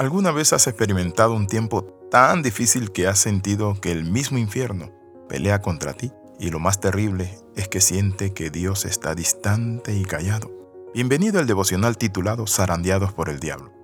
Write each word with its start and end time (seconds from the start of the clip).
¿Alguna 0.00 0.30
vez 0.30 0.54
has 0.54 0.66
experimentado 0.66 1.34
un 1.34 1.46
tiempo 1.46 1.84
tan 2.10 2.40
difícil 2.40 2.90
que 2.90 3.06
has 3.06 3.18
sentido 3.18 3.78
que 3.82 3.92
el 3.92 4.10
mismo 4.10 4.38
infierno 4.38 4.90
pelea 5.28 5.60
contra 5.60 5.92
ti? 5.92 6.10
Y 6.38 6.48
lo 6.48 6.58
más 6.58 6.80
terrible 6.80 7.38
es 7.54 7.68
que 7.68 7.82
siente 7.82 8.32
que 8.32 8.48
Dios 8.48 8.86
está 8.86 9.14
distante 9.14 9.94
y 9.94 10.06
callado. 10.06 10.50
Bienvenido 10.94 11.38
al 11.38 11.46
devocional 11.46 11.98
titulado 11.98 12.46
Zarandeados 12.46 13.12
por 13.12 13.28
el 13.28 13.40
Diablo. 13.40 13.74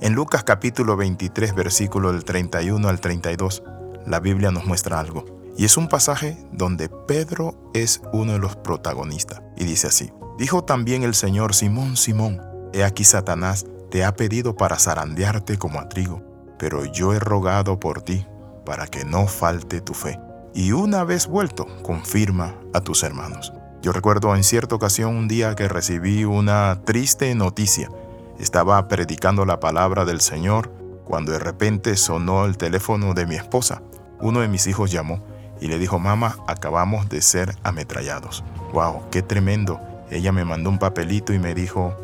En 0.00 0.14
Lucas 0.14 0.44
capítulo 0.44 0.96
23 0.96 1.56
versículo 1.56 2.12
del 2.12 2.22
31 2.22 2.88
al 2.88 3.00
32, 3.00 3.64
la 4.06 4.20
Biblia 4.20 4.52
nos 4.52 4.64
muestra 4.64 5.00
algo. 5.00 5.24
Y 5.58 5.64
es 5.64 5.76
un 5.76 5.88
pasaje 5.88 6.38
donde 6.52 6.88
Pedro 6.88 7.72
es 7.74 8.00
uno 8.12 8.34
de 8.34 8.38
los 8.38 8.54
protagonistas. 8.54 9.42
Y 9.56 9.64
dice 9.64 9.88
así, 9.88 10.12
dijo 10.38 10.62
también 10.62 11.02
el 11.02 11.16
Señor 11.16 11.52
Simón, 11.52 11.96
Simón, 11.96 12.40
he 12.72 12.84
aquí 12.84 13.02
Satanás 13.02 13.66
te 13.92 14.06
ha 14.06 14.16
pedido 14.16 14.56
para 14.56 14.78
zarandearte 14.78 15.58
como 15.58 15.78
a 15.78 15.86
trigo, 15.90 16.22
pero 16.58 16.86
yo 16.86 17.12
he 17.12 17.18
rogado 17.18 17.78
por 17.78 18.00
ti 18.00 18.26
para 18.64 18.86
que 18.86 19.04
no 19.04 19.26
falte 19.26 19.82
tu 19.82 19.92
fe. 19.92 20.18
Y 20.54 20.72
una 20.72 21.04
vez 21.04 21.26
vuelto, 21.26 21.66
confirma 21.82 22.54
a 22.72 22.80
tus 22.80 23.02
hermanos. 23.02 23.52
Yo 23.82 23.92
recuerdo 23.92 24.34
en 24.34 24.44
cierta 24.44 24.74
ocasión 24.74 25.14
un 25.14 25.28
día 25.28 25.54
que 25.56 25.68
recibí 25.68 26.24
una 26.24 26.80
triste 26.86 27.34
noticia. 27.34 27.90
Estaba 28.38 28.88
predicando 28.88 29.44
la 29.44 29.60
palabra 29.60 30.06
del 30.06 30.22
Señor 30.22 30.72
cuando 31.04 31.32
de 31.32 31.38
repente 31.38 31.94
sonó 31.98 32.46
el 32.46 32.56
teléfono 32.56 33.12
de 33.12 33.26
mi 33.26 33.34
esposa. 33.34 33.82
Uno 34.22 34.40
de 34.40 34.48
mis 34.48 34.66
hijos 34.68 34.90
llamó 34.90 35.22
y 35.60 35.68
le 35.68 35.78
dijo, 35.78 35.98
mamá, 35.98 36.38
acabamos 36.46 37.10
de 37.10 37.20
ser 37.20 37.56
ametrallados. 37.62 38.42
¡Wow! 38.72 39.10
¡Qué 39.10 39.20
tremendo! 39.20 39.82
Ella 40.08 40.32
me 40.32 40.46
mandó 40.46 40.70
un 40.70 40.78
papelito 40.78 41.34
y 41.34 41.38
me 41.38 41.54
dijo, 41.54 41.94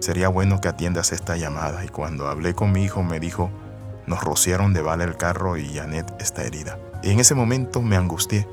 sería 0.00 0.28
bueno 0.28 0.60
que 0.60 0.68
atiendas 0.68 1.12
esta 1.12 1.36
llamada. 1.36 1.84
Y 1.84 1.88
cuando 1.88 2.28
hablé 2.28 2.54
con 2.54 2.72
mi 2.72 2.84
hijo 2.84 3.02
me 3.02 3.20
dijo, 3.20 3.50
nos 4.06 4.22
rociaron 4.22 4.72
de 4.72 4.82
bala 4.82 5.04
el 5.04 5.16
carro 5.16 5.56
y 5.56 5.74
Janet 5.74 6.12
está 6.20 6.42
herida. 6.42 6.78
Y 7.02 7.10
en 7.10 7.20
ese 7.20 7.34
momento 7.34 7.82
me 7.82 7.96
angustié 7.96 8.48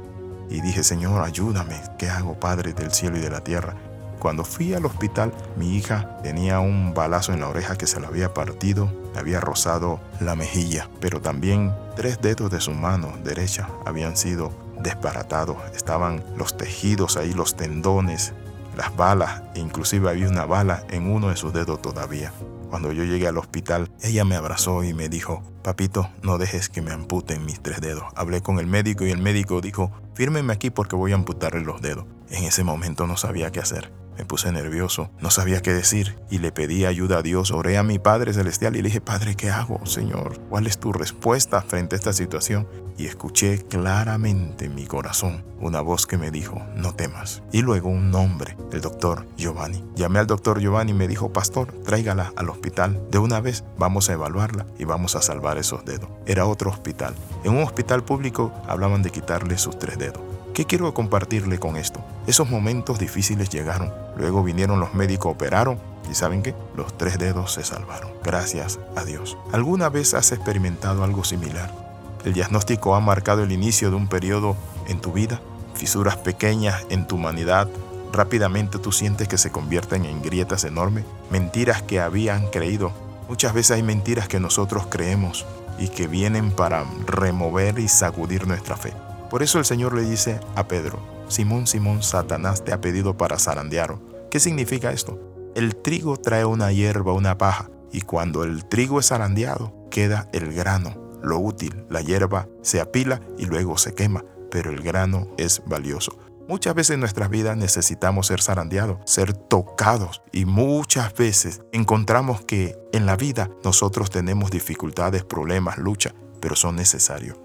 y 0.50 0.62
dije, 0.62 0.84
Señor, 0.84 1.22
ayúdame, 1.24 1.82
¿qué 1.98 2.10
hago, 2.10 2.40
Padre 2.40 2.74
del 2.74 2.92
cielo 2.92 3.18
y 3.18 3.22
de 3.22 3.30
la 3.30 3.42
tierra? 3.42 3.76
Cuando 4.20 4.44
fui 4.44 4.74
al 4.74 4.86
hospital, 4.86 5.32
mi 5.56 5.76
hija 5.76 6.18
tenía 6.24 6.60
un 6.60 6.94
balazo 6.94 7.34
en 7.34 7.42
la 7.42 7.48
oreja 7.48 7.76
que 7.76 7.88
se 7.88 8.00
le 8.00 8.08
había 8.08 8.34
partido, 8.34 8.92
le 9.14 9.20
había 9.20 9.40
rozado 9.40 10.00
la 10.20 10.36
mejilla, 10.36 10.90
pero 11.00 11.22
también 11.22 11.74
tres 11.96 12.22
dedos 12.22 12.50
de 12.52 12.62
su 12.62 12.72
mano 12.72 13.14
derecha 13.24 13.70
habían 13.86 14.18
sido 14.18 14.52
desbaratados. 14.82 15.58
Estaban 15.76 16.24
los 16.38 16.58
tejidos 16.58 17.18
ahí, 17.18 17.34
los 17.34 17.56
tendones, 17.56 18.34
las 18.76 18.96
balas, 18.96 19.44
inclusive 19.56 20.10
había 20.10 20.28
una 20.28 20.46
bala 20.46 20.84
en 20.90 21.12
uno 21.12 21.30
de 21.30 21.38
sus 21.38 21.54
dedos 21.54 21.82
todavía. 21.82 22.32
Cuando 22.70 22.92
yo 22.92 23.04
llegué 23.04 23.28
al 23.28 23.38
hospital, 23.38 23.90
ella 24.02 24.26
me 24.26 24.36
abrazó 24.36 24.84
y 24.84 24.94
me 24.94 25.08
dijo, 25.08 25.44
papito, 25.64 26.10
no 26.24 26.38
dejes 26.38 26.70
que 26.70 26.82
me 26.82 26.92
amputen 26.92 27.46
mis 27.46 27.62
tres 27.62 27.80
dedos. 27.80 28.04
Hablé 28.16 28.42
con 28.42 28.60
el 28.60 28.68
médico 28.68 29.06
y 29.06 29.12
el 29.12 29.22
médico 29.22 29.62
dijo, 29.62 29.92
fírmeme 30.14 30.54
aquí 30.54 30.70
porque 30.70 30.96
voy 30.96 31.12
a 31.12 31.16
amputarle 31.16 31.62
los 31.62 31.82
dedos. 31.82 32.06
En 32.30 32.44
ese 32.44 32.64
momento 32.64 33.08
no 33.08 33.18
sabía 33.18 33.52
qué 33.52 33.60
hacer. 33.60 33.92
Me 34.18 34.26
puse 34.26 34.52
nervioso, 34.52 35.10
no 35.20 35.30
sabía 35.30 35.62
qué 35.62 35.74
decir 35.74 36.18
y 36.30 36.40
le 36.40 36.52
pedí 36.52 36.86
ayuda 36.86 37.18
a 37.18 37.22
Dios. 37.22 37.52
Oré 37.52 37.78
a 37.78 37.84
mi 37.84 38.00
Padre 38.00 38.34
Celestial 38.34 38.76
y 38.76 38.82
le 38.82 38.88
dije, 38.88 39.02
Padre, 39.02 39.36
¿qué 39.36 39.50
hago, 39.50 39.86
Señor? 39.86 40.40
¿Cuál 40.50 40.68
es 40.68 40.78
tu 40.78 40.94
respuesta 40.94 41.62
frente 41.62 41.96
a 41.96 41.98
esta 41.98 42.14
situación? 42.14 42.68
Y 42.98 43.08
escuché 43.08 43.60
claramente 43.64 44.66
en 44.66 44.76
mi 44.76 44.86
corazón 44.86 45.44
una 45.60 45.82
voz 45.82 46.06
que 46.08 46.18
me 46.18 46.32
dijo, 46.32 46.62
no 46.76 46.94
temas. 46.94 47.44
Y 47.52 47.62
luego 47.62 47.90
un 47.90 48.10
nombre, 48.10 48.56
el 48.72 48.82
doctor 48.82 49.28
Giovanni. 49.38 49.84
Llamé 49.96 50.20
al 50.20 50.28
doctor 50.28 50.60
Giovanni 50.60 50.92
y 50.92 50.96
me 50.96 51.08
dijo, 51.08 51.34
Pastor, 51.34 51.74
tráigala 51.84 52.32
al 52.36 52.50
hospital. 52.50 53.02
De 53.12 53.18
una 53.18 53.42
vez 53.42 53.64
vamos 53.78 54.10
a 54.10 54.14
evaluarla 54.14 54.66
y 54.80 54.86
vamos 54.86 55.16
a 55.16 55.22
salvar 55.22 55.58
esos 55.58 55.84
dedos. 55.84 56.10
Era 56.26 56.46
otro 56.46 56.70
hospital. 56.70 57.16
En 57.44 57.56
un 57.56 57.64
hospital 57.64 58.04
público 58.04 58.54
hablaban 58.68 59.02
de 59.02 59.10
quitarle 59.10 59.58
sus 59.58 59.78
tres 59.78 59.98
dedos. 59.98 60.22
¿Qué 60.54 60.64
quiero 60.64 60.94
compartirle 60.94 61.60
con 61.60 61.76
esto? 61.76 62.00
Esos 62.28 62.50
momentos 62.50 62.98
difíciles 62.98 63.50
llegaron. 63.50 63.92
Luego 64.18 64.42
vinieron 64.42 64.80
los 64.80 64.94
médicos, 64.94 65.34
operaron 65.34 65.78
y 66.10 66.16
¿saben 66.16 66.44
qué? 66.44 66.56
Los 66.78 66.98
tres 66.98 67.18
dedos 67.20 67.52
se 67.52 67.64
salvaron. 67.66 68.12
Gracias 68.24 68.80
a 68.96 69.04
Dios. 69.04 69.38
¿Alguna 69.52 69.90
vez 69.90 70.14
has 70.14 70.32
experimentado 70.32 71.04
algo 71.04 71.26
similar? 71.26 71.85
El 72.26 72.34
diagnóstico 72.34 72.96
ha 72.96 73.00
marcado 73.00 73.44
el 73.44 73.52
inicio 73.52 73.92
de 73.92 73.96
un 73.96 74.08
periodo 74.08 74.58
en 74.88 75.00
tu 75.00 75.14
vida. 75.14 75.40
Fisuras 75.76 76.18
pequeñas 76.18 76.84
en 76.90 77.06
tu 77.06 77.18
humanidad. 77.18 77.70
Rápidamente 78.12 78.80
tú 78.80 78.92
sientes 78.92 79.28
que 79.28 79.38
se 79.38 79.52
convierten 79.52 80.06
en 80.06 80.24
grietas 80.24 80.64
enormes. 80.64 81.06
Mentiras 81.30 81.84
que 81.84 82.00
habían 82.00 82.48
creído. 82.48 82.92
Muchas 83.30 83.54
veces 83.54 83.72
hay 83.72 83.84
mentiras 83.84 84.28
que 84.28 84.40
nosotros 84.40 84.88
creemos 84.90 85.46
y 85.78 85.90
que 85.90 86.08
vienen 86.08 86.50
para 86.50 86.84
remover 87.06 87.78
y 87.78 87.88
sacudir 87.88 88.48
nuestra 88.48 88.76
fe. 88.76 88.92
Por 89.30 89.44
eso 89.44 89.60
el 89.60 89.66
Señor 89.66 89.94
le 89.94 90.02
dice 90.02 90.40
a 90.56 90.68
Pedro, 90.68 90.98
Simón, 91.28 91.68
Simón, 91.68 92.02
Satanás 92.02 92.64
te 92.64 92.74
ha 92.74 92.82
pedido 92.82 93.16
para 93.18 93.38
zarandear. 93.38 93.98
¿Qué 94.32 94.40
significa 94.40 94.92
esto? 94.92 95.20
El 95.56 95.76
trigo 95.76 96.18
trae 96.18 96.46
una 96.46 96.72
hierba, 96.72 97.14
una 97.14 97.38
paja, 97.38 97.70
y 97.92 98.02
cuando 98.02 98.44
el 98.44 98.66
trigo 98.66 99.00
es 99.00 99.08
zarandeado, 99.08 99.74
queda 99.92 100.28
el 100.34 100.54
grano, 100.54 101.05
lo 101.26 101.40
útil. 101.40 101.86
La 101.90 102.02
hierba 102.02 102.48
se 102.62 102.82
apila 102.82 103.22
y 103.38 103.46
luego 103.46 103.78
se 103.78 103.94
quema, 103.94 104.24
pero 104.52 104.72
el 104.72 104.82
grano 104.82 105.28
es 105.38 105.62
valioso. 105.66 106.18
Muchas 106.48 106.76
veces 106.76 106.94
en 106.94 107.00
nuestras 107.00 107.30
vidas 107.30 107.58
necesitamos 107.58 108.28
ser 108.28 108.42
zarandeados, 108.42 109.00
ser 109.06 109.34
tocados 109.34 110.22
y 110.32 110.46
muchas 110.46 111.14
veces 111.16 111.64
encontramos 111.72 112.46
que 112.46 112.78
en 112.94 113.08
la 113.08 113.16
vida 113.16 113.50
nosotros 113.64 114.12
tenemos 114.12 114.52
dificultades, 114.52 115.24
problemas, 115.24 115.80
lucha, 115.80 116.14
pero 116.40 116.56
son 116.56 116.76
necesarios. 116.76 117.40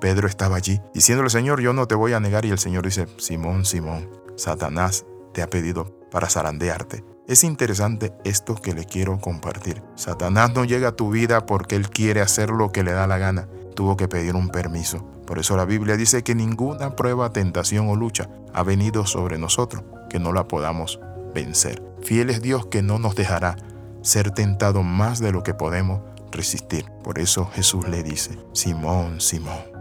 Pedro 0.00 0.26
estaba 0.26 0.56
allí, 0.56 0.80
diciéndole, 0.92 1.30
Señor, 1.30 1.60
yo 1.60 1.72
no 1.72 1.86
te 1.86 1.94
voy 1.94 2.12
a 2.12 2.20
negar. 2.20 2.44
Y 2.44 2.50
el 2.50 2.58
Señor 2.58 2.84
dice, 2.84 3.06
Simón, 3.16 3.64
Simón, 3.64 4.10
Satanás 4.36 5.06
te 5.32 5.40
ha 5.40 5.48
pedido 5.48 6.03
para 6.14 6.30
zarandearte. 6.30 7.04
Es 7.26 7.42
interesante 7.42 8.14
esto 8.24 8.54
que 8.54 8.72
le 8.72 8.84
quiero 8.86 9.20
compartir. 9.20 9.82
Satanás 9.96 10.54
no 10.54 10.64
llega 10.64 10.88
a 10.88 10.96
tu 10.96 11.10
vida 11.10 11.44
porque 11.44 11.76
él 11.76 11.90
quiere 11.90 12.22
hacer 12.22 12.48
lo 12.48 12.70
que 12.70 12.84
le 12.84 12.92
da 12.92 13.06
la 13.06 13.18
gana. 13.18 13.48
Tuvo 13.74 13.98
que 13.98 14.08
pedir 14.08 14.34
un 14.36 14.48
permiso. 14.48 15.04
Por 15.26 15.38
eso 15.38 15.56
la 15.56 15.66
Biblia 15.66 15.96
dice 15.96 16.22
que 16.22 16.34
ninguna 16.34 16.96
prueba, 16.96 17.32
tentación 17.32 17.88
o 17.88 17.96
lucha 17.96 18.30
ha 18.52 18.62
venido 18.62 19.04
sobre 19.04 19.36
nosotros 19.36 19.82
que 20.08 20.18
no 20.18 20.32
la 20.32 20.48
podamos 20.48 21.00
vencer. 21.34 21.82
Fiel 22.02 22.30
es 22.30 22.40
Dios 22.40 22.66
que 22.66 22.82
no 22.82 22.98
nos 22.98 23.16
dejará 23.16 23.56
ser 24.02 24.30
tentado 24.30 24.82
más 24.82 25.18
de 25.18 25.32
lo 25.32 25.42
que 25.42 25.52
podemos 25.52 26.00
resistir. 26.30 26.86
Por 27.02 27.18
eso 27.18 27.50
Jesús 27.54 27.88
le 27.88 28.02
dice, 28.02 28.38
Simón, 28.52 29.20
Simón 29.20 29.74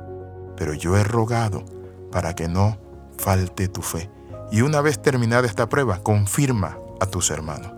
pero 0.56 0.74
yo 0.74 0.98
he 0.98 1.04
rogado 1.04 1.66
para 2.12 2.36
que 2.36 2.48
no 2.48 2.78
falte 3.18 3.68
tu 3.68 3.82
fe. 3.82 4.10
Y 4.54 4.62
una 4.62 4.82
vez 4.82 5.02
terminada 5.02 5.48
esta 5.48 5.68
prueba, 5.68 5.98
confirma 6.04 6.78
a 7.02 7.08
tus 7.08 7.32
hermanos. 7.32 7.72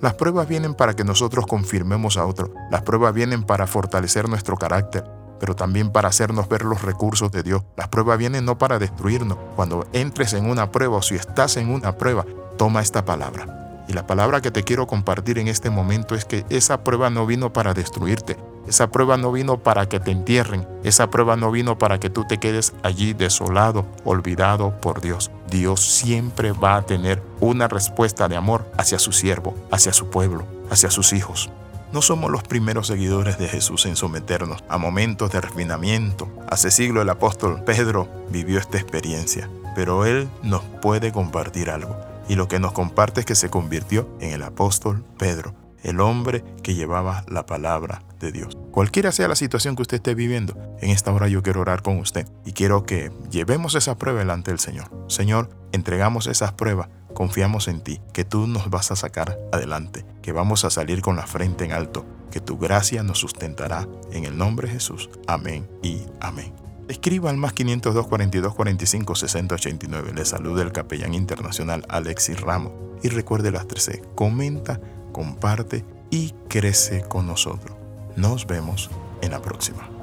Las 0.00 0.14
pruebas 0.14 0.48
vienen 0.48 0.72
para 0.72 0.96
que 0.96 1.04
nosotros 1.04 1.46
confirmemos 1.46 2.16
a 2.16 2.24
otros. 2.24 2.48
Las 2.70 2.80
pruebas 2.80 3.12
vienen 3.12 3.42
para 3.42 3.66
fortalecer 3.66 4.26
nuestro 4.26 4.56
carácter, 4.56 5.04
pero 5.38 5.54
también 5.54 5.92
para 5.92 6.08
hacernos 6.08 6.48
ver 6.48 6.64
los 6.64 6.80
recursos 6.80 7.30
de 7.30 7.42
Dios. 7.42 7.62
Las 7.76 7.88
pruebas 7.88 8.16
vienen 8.16 8.46
no 8.46 8.56
para 8.56 8.78
destruirnos. 8.78 9.36
Cuando 9.54 9.86
entres 9.92 10.32
en 10.32 10.48
una 10.48 10.72
prueba 10.72 10.96
o 10.96 11.02
si 11.02 11.14
estás 11.14 11.58
en 11.58 11.68
una 11.68 11.98
prueba, 11.98 12.24
toma 12.56 12.80
esta 12.80 13.04
palabra. 13.04 13.84
Y 13.86 13.92
la 13.92 14.06
palabra 14.06 14.40
que 14.40 14.50
te 14.50 14.62
quiero 14.62 14.86
compartir 14.86 15.38
en 15.38 15.48
este 15.48 15.68
momento 15.68 16.14
es 16.14 16.24
que 16.24 16.46
esa 16.48 16.84
prueba 16.84 17.10
no 17.10 17.26
vino 17.26 17.52
para 17.52 17.74
destruirte, 17.74 18.38
esa 18.66 18.90
prueba 18.90 19.16
no 19.16 19.30
vino 19.30 19.58
para 19.58 19.88
que 19.88 20.00
te 20.00 20.10
entierren. 20.10 20.66
Esa 20.84 21.10
prueba 21.10 21.36
no 21.36 21.50
vino 21.50 21.78
para 21.78 22.00
que 22.00 22.10
tú 22.10 22.24
te 22.26 22.38
quedes 22.38 22.72
allí 22.82 23.12
desolado, 23.12 23.84
olvidado 24.04 24.80
por 24.80 25.00
Dios. 25.00 25.30
Dios 25.50 25.80
siempre 25.84 26.52
va 26.52 26.76
a 26.76 26.82
tener 26.82 27.22
una 27.40 27.68
respuesta 27.68 28.28
de 28.28 28.36
amor 28.36 28.70
hacia 28.78 28.98
su 28.98 29.12
siervo, 29.12 29.54
hacia 29.70 29.92
su 29.92 30.08
pueblo, 30.08 30.44
hacia 30.70 30.90
sus 30.90 31.12
hijos. 31.12 31.50
No 31.92 32.02
somos 32.02 32.30
los 32.30 32.42
primeros 32.42 32.88
seguidores 32.88 33.38
de 33.38 33.48
Jesús 33.48 33.86
en 33.86 33.96
someternos 33.96 34.64
a 34.68 34.78
momentos 34.78 35.30
de 35.30 35.40
refinamiento. 35.40 36.28
Hace 36.48 36.70
siglo 36.70 37.02
el 37.02 37.10
apóstol 37.10 37.62
Pedro 37.64 38.08
vivió 38.30 38.58
esta 38.58 38.78
experiencia, 38.78 39.48
pero 39.76 40.04
él 40.04 40.28
nos 40.42 40.62
puede 40.82 41.12
compartir 41.12 41.70
algo. 41.70 41.96
Y 42.28 42.34
lo 42.34 42.48
que 42.48 42.58
nos 42.58 42.72
comparte 42.72 43.20
es 43.20 43.26
que 43.26 43.34
se 43.34 43.50
convirtió 43.50 44.08
en 44.20 44.32
el 44.32 44.42
apóstol 44.42 45.04
Pedro 45.18 45.54
el 45.84 46.00
hombre 46.00 46.42
que 46.62 46.74
llevaba 46.74 47.24
la 47.28 47.46
palabra 47.46 48.02
de 48.18 48.32
Dios. 48.32 48.56
Cualquiera 48.72 49.12
sea 49.12 49.28
la 49.28 49.36
situación 49.36 49.76
que 49.76 49.82
usted 49.82 49.98
esté 49.98 50.14
viviendo, 50.14 50.56
en 50.80 50.90
esta 50.90 51.12
hora 51.12 51.28
yo 51.28 51.42
quiero 51.42 51.60
orar 51.60 51.82
con 51.82 51.98
usted 51.98 52.26
y 52.44 52.52
quiero 52.52 52.84
que 52.84 53.12
llevemos 53.30 53.76
esa 53.76 53.96
prueba 53.96 54.18
delante 54.18 54.50
del 54.50 54.58
Señor. 54.58 54.90
Señor, 55.08 55.50
entregamos 55.72 56.26
esas 56.26 56.52
pruebas, 56.52 56.88
confiamos 57.14 57.68
en 57.68 57.82
ti, 57.82 58.00
que 58.12 58.24
tú 58.24 58.46
nos 58.46 58.70
vas 58.70 58.90
a 58.90 58.96
sacar 58.96 59.38
adelante, 59.52 60.04
que 60.22 60.32
vamos 60.32 60.64
a 60.64 60.70
salir 60.70 61.02
con 61.02 61.16
la 61.16 61.26
frente 61.26 61.64
en 61.64 61.72
alto, 61.72 62.04
que 62.30 62.40
tu 62.40 62.58
gracia 62.58 63.02
nos 63.02 63.18
sustentará 63.18 63.86
en 64.10 64.24
el 64.24 64.36
nombre 64.36 64.66
de 64.66 64.74
Jesús. 64.74 65.10
Amén 65.28 65.68
y 65.82 66.02
amén. 66.20 66.52
Escriba 66.88 67.30
al 67.30 67.38
más 67.38 67.52
502 67.54 68.06
42 68.06 68.54
45 68.54 69.14
60 69.14 69.54
89. 69.54 70.12
Le 70.14 70.24
saluda 70.24 70.62
el 70.62 70.72
capellán 70.72 71.14
internacional 71.14 71.86
Alexis 71.88 72.40
Ramos. 72.40 72.72
Y 73.02 73.08
recuerde 73.08 73.50
las 73.50 73.66
13. 73.66 74.02
Comenta 74.14 74.80
comparte 75.14 75.86
y 76.10 76.34
crece 76.48 77.02
con 77.08 77.26
nosotros. 77.26 77.74
Nos 78.16 78.46
vemos 78.46 78.90
en 79.22 79.30
la 79.30 79.40
próxima. 79.40 79.93